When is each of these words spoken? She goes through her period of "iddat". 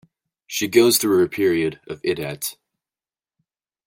She 0.47 0.67
goes 0.67 0.97
through 0.97 1.19
her 1.19 1.27
period 1.27 1.79
of 1.85 2.01
"iddat". 2.01 2.55